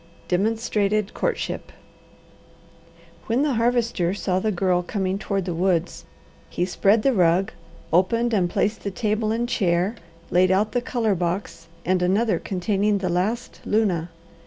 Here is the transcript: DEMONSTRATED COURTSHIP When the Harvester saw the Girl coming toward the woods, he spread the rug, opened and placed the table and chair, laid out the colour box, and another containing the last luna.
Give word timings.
DEMONSTRATED 0.29 1.13
COURTSHIP 1.13 1.71
When 3.27 3.43
the 3.43 3.53
Harvester 3.53 4.15
saw 4.15 4.39
the 4.39 4.51
Girl 4.51 4.81
coming 4.81 5.19
toward 5.19 5.45
the 5.45 5.53
woods, 5.53 6.05
he 6.49 6.65
spread 6.65 7.03
the 7.03 7.13
rug, 7.13 7.51
opened 7.93 8.33
and 8.33 8.49
placed 8.49 8.81
the 8.81 8.89
table 8.89 9.31
and 9.31 9.47
chair, 9.47 9.93
laid 10.31 10.49
out 10.49 10.71
the 10.71 10.81
colour 10.81 11.13
box, 11.13 11.67
and 11.85 12.01
another 12.01 12.39
containing 12.39 12.97
the 12.97 13.09
last 13.09 13.59
luna. 13.63 14.09